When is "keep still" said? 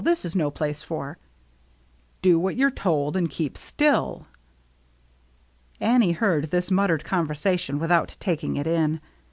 3.29-4.25